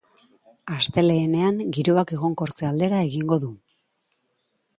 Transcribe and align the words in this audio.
Astelehenean 0.75 1.59
giroak 1.79 2.15
egonkortze 2.17 2.69
aldera 2.71 3.03
egingo 3.11 3.39
du. 3.45 3.53